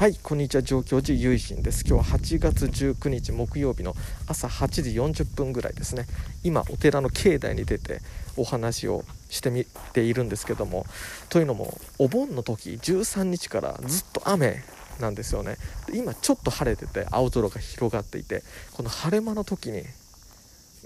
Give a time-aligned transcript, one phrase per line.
[0.00, 1.84] はいこんにちは上京寺ゆいしんです。
[1.86, 3.94] 今日は8月19日木曜日の
[4.26, 6.06] 朝8時40分ぐらいですね。
[6.42, 8.00] 今お寺の境内に出て
[8.38, 10.86] お話をしてみているんですけども
[11.28, 14.62] というのもお盆の時13日からずっと雨
[15.00, 15.58] なんですよね。
[15.92, 18.42] 今ちょっと晴れてて青空が広がっていて
[18.72, 19.82] この晴れ間の時に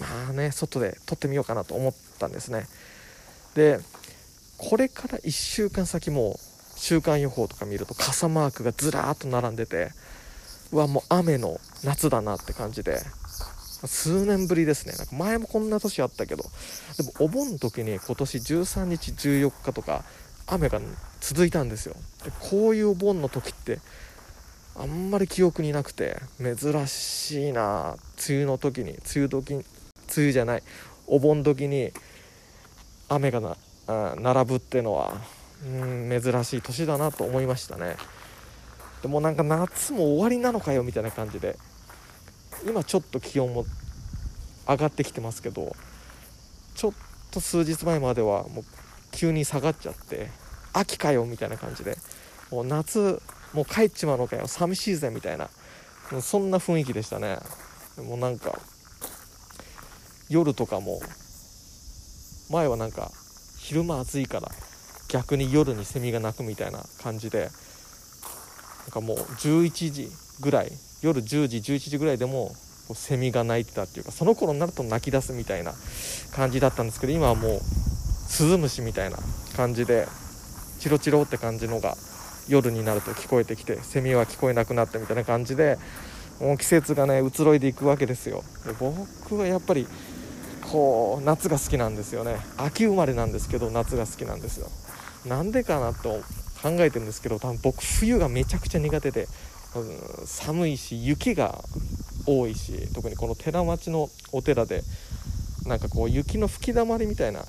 [0.00, 2.66] まあね外で撮ってみようかなと思ったんですね。
[3.54, 3.78] で
[4.56, 6.40] これから1週間先も
[6.82, 9.92] 週間予報とか見ると傘マークがずらーっと並んでて
[10.72, 12.98] うわもう雨の夏だなって感じで
[13.86, 14.94] 数年ぶりですね。
[14.94, 16.42] なんか前もこんな年あったけど
[16.96, 20.02] でもお盆の時に今年13日14日とか
[20.48, 20.80] 雨が
[21.20, 21.94] 続いたんですよ。
[22.24, 23.78] でこういうお盆の時って
[24.74, 27.96] あんまり記憶になくて珍しいな
[28.28, 29.64] 梅雨の時に梅雨時梅
[30.16, 30.62] 雨じゃない
[31.06, 31.92] お盆時に
[33.08, 33.56] 雨がな
[34.16, 35.14] 並ぶってのは
[35.64, 37.96] うん珍しい年だなと思いましたね。
[39.02, 41.56] でもなんか夏も終わりなのかよみたいな感じで
[42.66, 43.64] 今ちょっと気温も
[44.68, 45.74] 上がってきてますけど
[46.74, 46.92] ちょっ
[47.32, 48.64] と数日前まではもう
[49.10, 50.30] 急に下がっちゃって
[50.72, 51.96] 秋かよみたいな感じで
[52.50, 53.20] もう夏
[53.52, 55.48] もう帰っちまうのかよ寂しいぜみたいな
[56.20, 57.38] そんな雰囲気でしたね。
[57.98, 58.58] もうなんか
[60.28, 61.00] 夜とかも
[62.50, 63.10] 前はなんか
[63.58, 64.48] 昼間暑いから
[65.12, 67.50] 逆に夜にセミが鳴くみたいな感じで
[68.84, 70.08] なんかもう11時
[70.40, 72.50] ぐらい夜10時11時ぐらいでも
[72.94, 75.74] セミが鳴いてたっていうかその頃になると泣き出すみたいな
[76.34, 79.18] 感じだったんですけど今はもうスズムシみたいな
[79.54, 80.08] 感じで
[80.80, 81.94] チロチロって感じのが
[82.48, 85.76] 夜になると聞こえてきてセミは聞こえなくなってみたいな感じで
[86.40, 88.42] もう季節がね移ろいでいくわけですよ。
[88.66, 89.86] で僕はやっぱり
[90.70, 92.36] こう夏が好きなんですよね。
[92.56, 94.68] 秋生まれなんですけど夏が好きなんですよ。
[95.26, 96.20] なんでかなと
[96.62, 99.26] 考えてるんですけど多分僕冬がめちゃくちゃ苦手で、
[99.74, 101.58] うん、寒いし雪が
[102.26, 104.82] 多いし特にこの寺町のお寺で
[105.66, 107.44] なんかこう雪の吹きだまりみたいな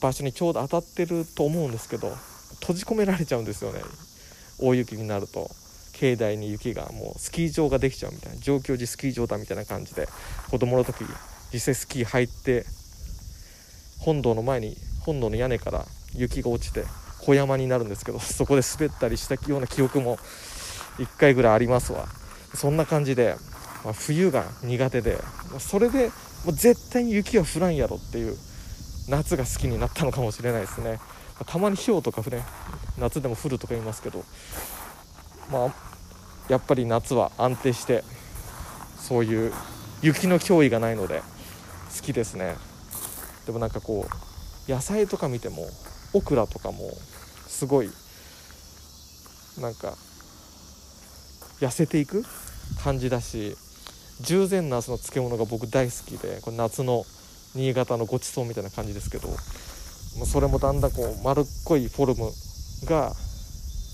[0.00, 2.10] 場所にちょうど当たってると思うんですけど
[2.60, 3.80] 閉じ込められちゃうんですよね。
[4.58, 5.50] 大雪になると。
[5.98, 10.08] 境内に雪がもうスキー場ができちゃうみたいな上京寺スキー場だみたいな感じで
[10.48, 11.04] 子供の時
[11.52, 12.64] 実際スキー入って
[13.98, 16.84] 本堂の前に本堂の屋根から雪が落ちて
[17.20, 20.18] 小山になるんですけど そこで滑ったりしたような記憶も
[20.98, 22.08] 1回ぐらいありますわ。
[22.54, 23.36] そんな感じで、
[23.84, 25.18] まあ、冬が苦手で、
[25.50, 26.10] まあ、それで
[26.44, 28.36] もう絶対に雪は降らんやろっていう
[29.08, 30.98] 夏が好きになったのかもしれないですね、ま
[31.40, 32.44] あ、たまに氷とかね。
[32.98, 34.24] 夏でも降るとか言いますけど
[35.50, 35.74] まあ
[36.48, 38.02] やっぱり夏は安定して
[38.98, 39.52] そういう
[40.02, 41.22] 雪の脅威がないので
[41.96, 42.56] 好きですね。
[43.46, 45.66] でもなんかこう野菜とか見ても
[46.12, 46.90] オクラとかも
[47.46, 47.90] すごい
[49.60, 49.94] なんか
[51.60, 52.24] 痩せていく
[52.82, 53.56] 感じだし
[54.20, 57.04] 十全夏の漬物が僕大好きでこれ夏の
[57.54, 59.28] 新潟のごちそうみたいな感じですけど
[60.26, 62.30] それもだんだんこう丸っこいフォルム
[62.84, 63.12] が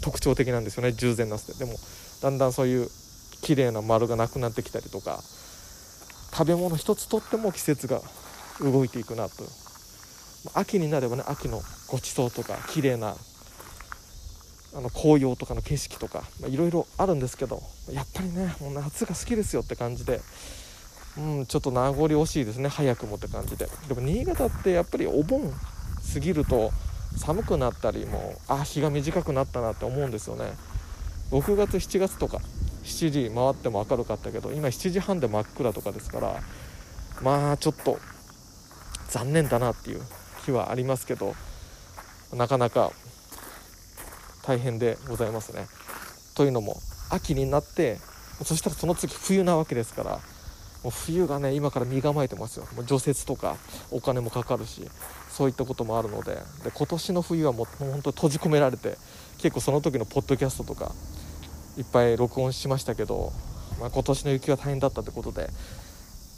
[0.02, 1.64] 特徴的なんですよね十全夏で。
[1.64, 1.78] でも
[2.22, 2.88] だんだんそういう
[3.42, 5.20] 綺麗な丸がなくなってきたりとか
[6.32, 8.00] 食べ物一つとっても季節が
[8.60, 9.44] 動いていくなと。
[10.52, 11.62] 秋になればね秋の
[11.94, 13.14] ごちそうとか綺麗な
[14.76, 17.62] あの紅葉とかの景色とかいろいろあるんですけど
[17.92, 20.20] やっぱりねもう夏が好きですよって感じで
[21.16, 23.68] うんちょっと名残惜しいですね早くもって感じで。
[23.86, 25.48] でも新潟ってやっぱりお盆
[26.12, 26.72] 過ぎると
[27.16, 30.54] 寒くなったりもうあ日が短くなったなって思うんですよね。
[31.30, 32.38] 6月7月とか
[32.82, 36.42] 7時回っても明るかったけど今7時半で真っ暗とかですから
[37.22, 38.00] まあちょっと
[39.10, 40.02] 残念だなっていう
[40.44, 41.34] 日はありますけど
[42.34, 42.92] なかなか
[44.42, 45.66] 大変でございますね。
[46.34, 46.76] というのも
[47.10, 47.98] 秋になって
[48.42, 50.20] そしたらその次冬なわけですから
[50.82, 53.56] もう冬がね今から身構えてますよもう除雪とか
[53.90, 54.82] お金もかかるし
[55.30, 58.96] そういったこともあるのでで今年の冬はもう本当閉じ込められて
[59.38, 60.92] 結構その時のポッドキャストとか
[61.78, 63.32] いっぱい録音しましたけど、
[63.80, 65.48] まあ、今年の雪は大変だったってことで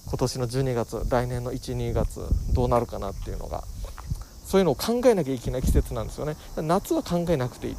[0.07, 2.21] 今年の12月来年の12月
[2.55, 3.65] どうなるかなっていうのが
[4.47, 6.37] そういうのを考えなきゃいけない季節なんですよね。
[6.57, 7.77] 夏は考えなくていい。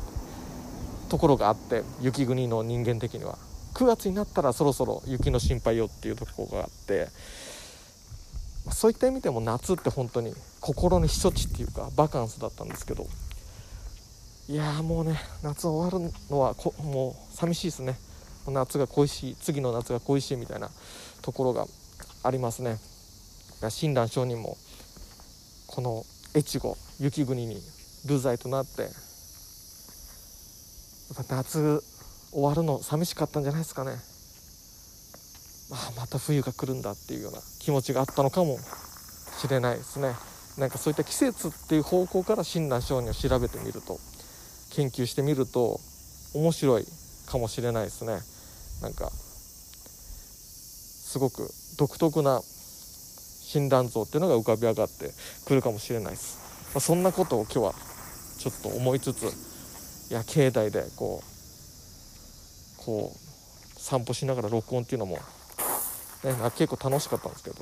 [1.10, 3.38] ところがあって雪国の人間的には。
[3.74, 7.08] 9月になったらそろそろ雪の心配よっていうところがあって。
[8.72, 13.08] そういった意味でも夏って本当に心の避暑地っていうかバカンスだったんですけど。
[14.50, 16.54] いやもうね夏終わるのは
[16.84, 17.98] もう寂しいですね。
[18.48, 20.70] 夏が恋しい次の夏が恋しいみたいな
[21.22, 21.66] ところが
[22.24, 22.78] ありますね。
[23.70, 24.58] 親鸞上人も
[25.68, 26.06] この
[26.36, 27.62] 越後雪国に
[28.08, 28.90] 流罪となって
[31.30, 31.84] 夏
[32.32, 33.98] 終わるの寂しかったんじゃないですかね。
[35.72, 38.58] あまた冬が来るんだっていうような気持ちがあったのかも
[39.40, 40.16] しれないですね。
[40.58, 44.00] なんかそういった季節っていう方向から親鸞上人を調べてみると
[44.72, 45.80] 研究してみると
[46.34, 46.88] 面白い
[47.28, 48.20] かもしれないですね。
[48.82, 52.42] なんかすごく独特な
[53.48, 55.14] 診断像っていうのが浮かび上がって
[55.46, 56.38] くるかもしれないです、
[56.74, 57.74] まあ、そんなことを今日は
[58.38, 59.24] ちょっと思いつつ
[60.12, 65.22] いや境内でこうこう散歩しながら録音っていうのも、ね、
[66.58, 67.56] 結構楽しかったんですけど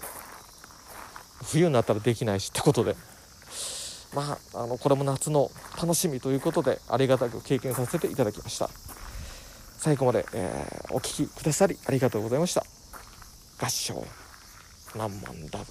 [1.43, 2.95] 冬になったらできないしってことで。
[4.13, 8.69] まああのこれも夏の楽しみということでありがたく経験させていただきました。
[9.77, 12.65] 最後まで、えー、お聴きくださりありがとうございました。
[13.59, 14.24] 合唱。
[14.94, 15.64] 何万ダブ